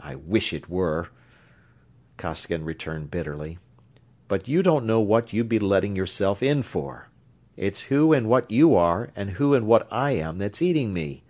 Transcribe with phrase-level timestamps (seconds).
[0.00, 1.08] "I wish it were,"
[2.16, 3.58] Costigan returned bitterly,
[4.26, 7.08] "but you don't know what you'd be letting yourself in for.
[7.54, 11.24] It's who and what you are and who and what I am that's eating me.